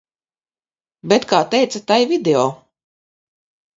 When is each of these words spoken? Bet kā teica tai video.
Bet 1.11 1.27
kā 1.33 1.41
teica 1.51 1.83
tai 1.93 1.99
video. 2.15 2.43